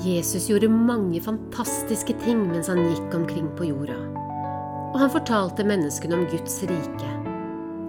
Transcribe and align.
Jesus 0.00 0.46
gjorde 0.48 0.68
mange 0.72 1.20
fantastiske 1.20 2.14
ting 2.24 2.46
mens 2.48 2.70
han 2.72 2.80
gikk 2.86 3.14
omkring 3.18 3.50
på 3.58 3.68
jorda. 3.68 3.98
Og 4.94 4.96
han 5.02 5.12
fortalte 5.12 5.66
menneskene 5.66 6.16
om 6.16 6.24
Guds 6.32 6.56
rike, 6.70 7.10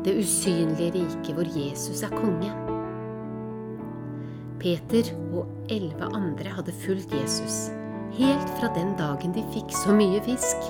det 0.04 0.18
usynlige 0.20 0.92
riket 0.98 1.32
hvor 1.38 1.48
Jesus 1.56 2.04
er 2.04 2.12
konge. 2.12 2.52
Peter 4.62 5.08
og 5.32 5.48
elleve 5.72 6.12
andre 6.12 6.52
hadde 6.58 6.76
fulgt 6.84 7.16
Jesus 7.16 7.70
helt 8.18 8.50
fra 8.60 8.68
den 8.76 8.92
dagen 9.00 9.32
de 9.34 9.44
fikk 9.54 9.72
så 9.72 9.96
mye 9.96 10.20
fisk. 10.26 10.70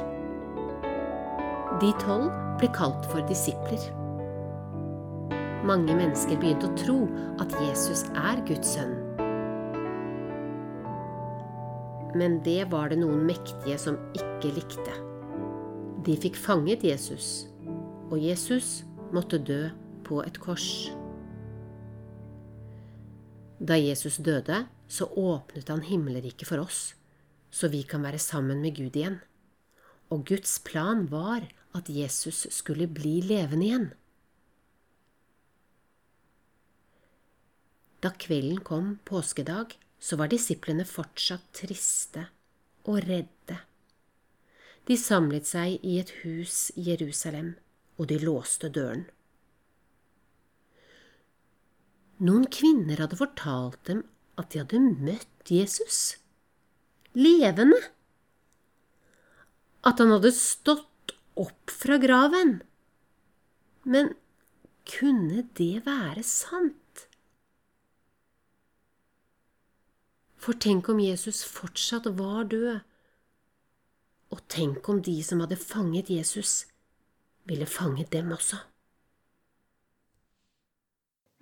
De 1.82 1.90
tolv 2.04 2.30
ble 2.62 2.70
kalt 2.76 3.08
for 3.10 3.26
disipler. 3.26 3.82
Mange 5.66 5.94
mennesker 5.98 6.38
begynte 6.38 6.70
å 6.70 6.78
tro 6.78 7.00
at 7.42 7.54
Jesus 7.66 8.06
er 8.14 8.42
Guds 8.46 8.76
sønn. 8.78 8.94
Men 12.16 12.42
det 12.44 12.66
var 12.72 12.92
det 12.92 13.00
noen 13.00 13.24
mektige 13.28 13.78
som 13.80 14.00
ikke 14.18 14.52
likte. 14.58 14.96
De 16.06 16.16
fikk 16.18 16.36
fanget 16.40 16.84
Jesus, 16.84 17.48
og 18.10 18.18
Jesus 18.20 18.82
måtte 19.14 19.40
dø 19.40 19.70
på 20.08 20.20
et 20.26 20.40
kors. 20.42 20.92
Da 23.62 23.78
Jesus 23.78 24.18
døde, 24.18 24.66
så 24.92 25.06
åpnet 25.06 25.70
han 25.70 25.86
himmelriket 25.86 26.50
for 26.50 26.64
oss, 26.64 26.96
så 27.54 27.70
vi 27.72 27.84
kan 27.88 28.04
være 28.04 28.20
sammen 28.20 28.64
med 28.64 28.76
Gud 28.76 28.98
igjen. 28.98 29.20
Og 30.12 30.26
Guds 30.28 30.58
plan 30.66 31.06
var 31.12 31.46
at 31.78 31.88
Jesus 31.88 32.48
skulle 32.52 32.90
bli 32.90 33.22
levende 33.24 33.68
igjen. 33.68 33.88
Da 38.02 38.10
kvelden 38.18 38.64
kom 38.66 38.96
påskedag, 39.06 39.78
så 40.02 40.18
var 40.18 40.32
disiplene 40.32 40.86
fortsatt 40.88 41.46
triste 41.62 42.26
og 42.90 43.04
redde. 43.06 43.60
De 44.90 44.98
samlet 44.98 45.46
seg 45.46 45.84
i 45.86 46.00
et 46.02 46.10
hus 46.24 46.72
i 46.74 46.88
Jerusalem, 46.90 47.54
og 48.02 48.10
de 48.10 48.18
låste 48.24 48.72
døren. 48.74 49.06
Noen 52.22 52.48
kvinner 52.54 53.02
hadde 53.02 53.20
fortalt 53.20 53.80
dem 53.90 54.02
at 54.42 54.50
de 54.54 54.62
hadde 54.64 54.82
møtt 54.82 55.54
Jesus. 55.54 56.18
Levende. 57.18 57.78
At 59.86 60.02
han 60.02 60.14
hadde 60.14 60.34
stått 60.34 61.16
opp 61.38 61.74
fra 61.74 61.98
graven. 62.02 62.60
Men 63.86 64.14
kunne 64.90 65.46
det 65.58 65.86
være 65.86 66.26
sant? 66.26 66.81
For 70.42 70.58
tenk 70.58 70.90
om 70.90 71.00
Jesus 71.00 71.44
fortsatt 71.46 72.08
var 72.18 72.48
død, 72.50 72.80
og 74.34 74.40
tenk 74.50 74.88
om 74.90 75.02
de 75.06 75.20
som 75.22 75.44
hadde 75.44 75.60
fanget 75.60 76.10
Jesus, 76.10 76.66
ville 77.46 77.68
fange 77.70 78.08
dem 78.10 78.32
også. 78.34 78.58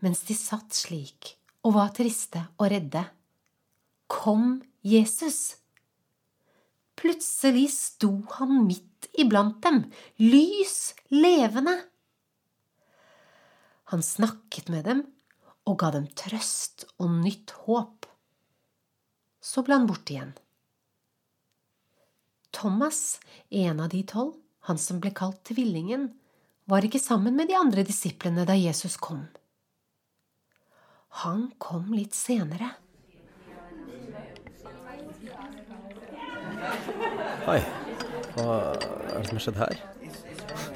Mens 0.03 0.23
de 0.27 0.35
satt 0.35 0.75
slik 0.75 1.35
og 1.63 1.75
var 1.77 1.93
triste 1.95 2.41
og 2.57 2.71
redde, 2.73 3.05
kom 4.11 4.59
Jesus. 4.83 5.59
Plutselig 6.99 7.69
sto 7.75 8.11
han 8.35 8.65
midt 8.65 9.07
iblant 9.19 9.61
dem, 9.63 9.85
lys 10.19 10.95
levende. 11.13 11.77
Han 13.93 14.03
snakket 14.03 14.67
med 14.71 14.87
dem 14.87 15.05
og 15.69 15.79
ga 15.81 15.93
dem 15.95 16.07
trøst 16.19 16.87
og 16.97 17.11
nytt 17.21 17.55
håp. 17.63 17.98
Så 19.41 19.63
ble 19.63 19.77
han 19.79 19.87
borte 19.87 20.13
igjen. 20.13 20.33
Thomas, 22.55 23.19
en 23.49 23.79
av 23.79 23.89
de 23.89 24.03
tolv, 24.03 24.33
han 24.67 24.77
som 24.77 24.99
ble 24.99 25.13
kalt 25.15 25.43
Tvillingen, 25.47 26.09
var 26.69 26.85
ikke 26.85 27.01
sammen 27.01 27.37
med 27.37 27.49
de 27.49 27.57
andre 27.57 27.85
disiplene 27.87 28.45
da 28.45 28.57
Jesus 28.57 28.97
kom. 29.01 29.23
Han 31.23 31.49
kom 31.57 31.93
litt 31.95 32.13
senere. 32.17 32.73
Hei. 37.47 37.61
Hva 38.35 38.57
er 38.69 39.15
det 39.15 39.29
som 39.29 39.39
har 39.39 39.43
skjedd 39.43 39.57
her? 39.63 39.79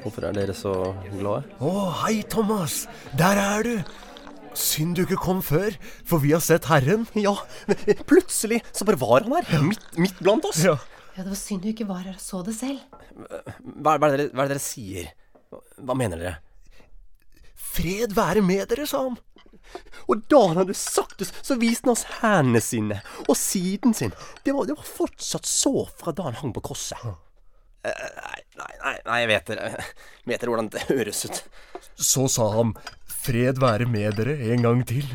Hvorfor 0.03 0.25
er 0.27 0.35
dere 0.35 0.55
så 0.57 0.73
glade? 1.13 1.53
Å, 1.63 1.73
hei, 2.03 2.15
Thomas! 2.31 2.83
Der 3.19 3.39
er 3.39 3.67
du! 3.67 3.75
Synd 4.53 4.95
du 4.97 5.03
ikke 5.03 5.17
kom 5.21 5.41
før, 5.45 5.73
for 6.05 6.21
vi 6.23 6.33
har 6.35 6.41
sett 6.43 6.67
Herren. 6.69 7.07
Ja, 7.17 7.33
plutselig 8.09 8.61
så 8.71 8.85
bare 8.87 8.99
var 9.01 9.25
han 9.25 9.33
her. 9.39 9.63
Midt, 9.65 9.85
midt 9.97 10.19
blant 10.21 10.45
oss. 10.49 10.61
Ja. 10.65 10.77
Ja, 11.13 11.21
det 11.21 11.29
var 11.31 11.37
synd 11.37 11.61
du 11.65 11.69
ikke 11.69 11.85
var 11.89 12.01
her 12.05 12.15
og 12.15 12.21
så 12.21 12.41
det 12.45 12.55
selv. 12.57 12.81
Hva, 13.13 13.97
hva, 13.97 14.07
er 14.09 14.15
det 14.15 14.17
dere, 14.17 14.29
hva 14.33 14.45
er 14.45 14.49
det 14.49 14.55
dere 14.55 14.63
sier? 14.65 15.11
Hva 15.85 15.97
mener 15.97 16.21
dere? 16.21 16.35
Fred 17.73 18.13
være 18.17 18.41
med 18.45 18.65
dere, 18.71 18.87
sa 18.89 19.03
han. 19.07 19.19
Og 20.09 20.23
da 20.29 20.39
han 20.51 20.59
hadde 20.61 20.75
sagt 20.77 21.21
det, 21.21 21.29
så 21.41 21.57
viste 21.61 21.87
han 21.87 21.95
oss 21.95 22.05
hendene 22.19 22.61
sine 22.61 22.99
og 23.27 23.37
siden 23.39 23.93
sin. 23.97 24.13
Det 24.45 24.53
var, 24.53 24.67
det 24.69 24.77
var 24.77 24.89
fortsatt 24.89 25.49
så 25.49 25.85
fra 25.97 26.13
da 26.13 26.27
han 26.29 26.37
hang 26.41 26.53
på 26.53 26.65
korset. 26.65 26.97
Eh, 27.83 28.09
Nei, 28.23 28.39
nei, 28.55 28.73
nei, 28.79 28.93
nei, 29.03 29.15
jeg 29.19 29.27
vet 29.27 29.49
dere 29.49 29.69
Vet 30.29 30.39
dere 30.39 30.51
hvordan 30.53 30.69
det 30.71 30.83
høres 30.87 31.25
ut? 31.27 31.39
Så 31.99 32.29
sa 32.31 32.45
han, 32.53 32.69
fred 33.23 33.61
være 33.61 33.88
med 33.89 34.19
dere 34.19 34.38
en 34.51 34.66
gang 34.66 34.84
til. 34.88 35.07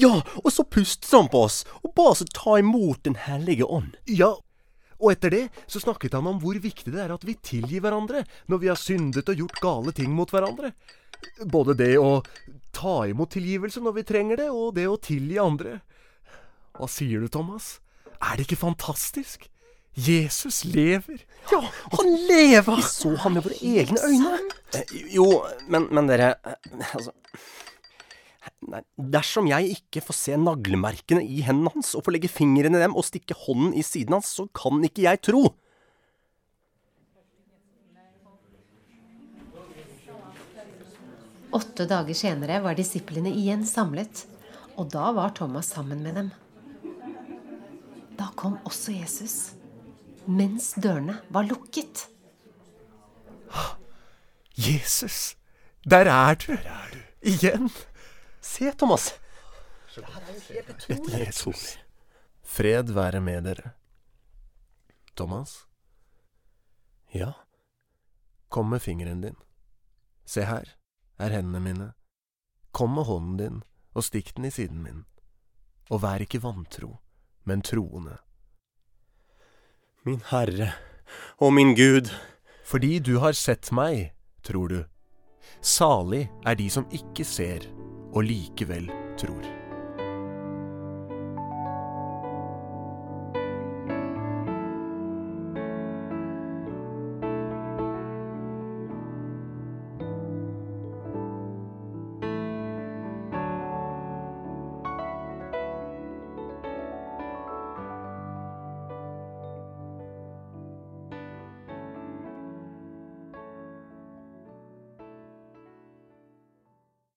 Ja, 0.00 0.22
og 0.40 0.52
så 0.52 0.64
pustet 0.64 1.10
han 1.12 1.28
på 1.28 1.44
oss 1.44 1.62
og 1.82 1.92
ba 1.96 2.10
oss 2.14 2.24
å 2.24 2.28
ta 2.32 2.56
imot 2.56 3.02
Den 3.04 3.18
hellige 3.20 3.68
ånd. 3.68 3.98
Ja, 4.08 4.32
og 4.98 5.12
etter 5.12 5.30
det 5.30 5.42
så 5.70 5.82
snakket 5.82 6.16
han 6.16 6.26
om 6.26 6.40
hvor 6.42 6.58
viktig 6.58 6.90
det 6.94 7.02
er 7.04 7.12
at 7.14 7.26
vi 7.26 7.36
tilgir 7.44 7.84
hverandre 7.84 8.24
når 8.50 8.62
vi 8.62 8.70
har 8.70 8.80
syndet 8.80 9.28
og 9.30 9.44
gjort 9.44 9.60
gale 9.62 9.94
ting 9.94 10.14
mot 10.16 10.32
hverandre. 10.32 10.72
Både 11.44 11.76
det 11.78 11.92
å 12.00 12.22
ta 12.74 13.02
imot 13.10 13.34
tilgivelse 13.34 13.82
når 13.82 13.98
vi 14.00 14.06
trenger 14.08 14.42
det, 14.42 14.48
og 14.50 14.74
det 14.78 14.86
å 14.88 14.98
tilgi 15.02 15.38
andre. 15.42 15.78
Hva 16.78 16.88
sier 16.90 17.22
du, 17.22 17.28
Thomas? 17.30 17.78
Er 18.18 18.38
det 18.38 18.46
ikke 18.46 18.62
fantastisk? 18.64 19.48
Jesus 19.98 20.62
lever. 20.68 21.24
Ja, 21.50 21.60
han 21.96 22.10
lever! 22.28 22.76
Vi 22.76 22.82
så 22.86 23.14
han 23.24 23.34
med 23.34 23.46
våre 23.46 23.58
egne 23.58 23.98
øyne. 24.06 24.38
Eh, 24.76 24.92
Jo, 25.14 25.26
men, 25.66 25.88
men 25.90 26.10
dere 26.10 26.34
eh, 26.44 26.92
Altså 26.92 27.14
Nei, 28.68 28.80
dersom 28.96 29.46
jeg 29.48 29.70
ikke 29.78 30.02
får 30.04 30.16
se 30.18 30.36
naglemerkene 30.40 31.22
i 31.22 31.40
hendene 31.46 31.70
hans 31.72 31.92
og 31.96 32.02
får 32.04 32.16
legge 32.16 32.30
fingrene 32.32 32.76
i 32.78 32.82
dem 32.82 32.96
og 32.98 33.06
stikke 33.06 33.36
hånden 33.46 33.74
i 33.78 33.84
siden 33.86 34.16
hans, 34.16 34.30
så 34.34 34.48
kan 34.56 34.82
ikke 34.84 35.04
jeg 35.04 35.20
tro. 35.24 35.42
Åtte 41.58 41.86
dager 41.88 42.18
senere 42.18 42.58
var 42.64 42.76
disiplene 42.76 43.30
igjen 43.32 43.64
samlet, 43.66 44.26
og 44.76 44.90
da 44.92 45.12
var 45.16 45.32
Thomas 45.38 45.70
sammen 45.72 46.02
med 46.04 46.18
dem. 46.20 46.28
Da 48.18 48.28
kom 48.36 48.58
også 48.68 48.92
Jesus, 48.92 49.54
mens 50.28 50.74
dørene 50.76 51.18
var 51.34 51.48
lukket. 51.48 52.06
Jesus, 54.58 55.36
der 55.84 56.10
er 56.12 56.34
du. 56.34 56.52
Igjen. 57.22 57.70
Se, 58.40 58.72
Thomas. 58.78 59.12
Dette 60.88 61.12
er 61.14 61.26
Jesus. 61.26 61.78
Fred 62.42 62.92
være 62.94 63.20
med 63.20 63.42
dere. 63.42 63.72
Thomas, 65.16 65.68
Ja, 67.14 67.32
kom 68.48 68.68
med 68.70 68.82
fingeren 68.82 69.20
din. 69.20 69.36
Se 70.24 70.44
her 70.44 70.76
er 71.18 71.32
hendene 71.32 71.60
mine. 71.60 71.92
Kom 72.72 72.94
med 72.94 73.08
hånden 73.08 73.36
din 73.36 73.62
og 73.94 74.04
stikk 74.04 74.34
den 74.36 74.44
i 74.44 74.50
siden 74.52 74.82
min. 74.82 75.04
Og 75.90 76.02
vær 76.02 76.20
ikke 76.20 76.42
vantro, 76.42 76.98
men 77.44 77.62
troende. 77.62 78.18
Min 80.08 80.22
Herre 80.30 80.72
og 81.38 81.52
min 81.52 81.74
Gud. 81.76 82.08
Fordi 82.64 82.98
du 82.98 83.18
har 83.18 83.32
sett 83.32 83.72
meg, 83.72 84.12
tror 84.44 84.68
du. 84.68 84.80
Salig 85.60 86.28
er 86.46 86.56
de 86.56 86.68
som 86.70 86.88
ikke 86.92 87.24
ser 87.24 87.68
og 88.12 88.24
likevel 88.24 88.88
tror. 89.20 89.57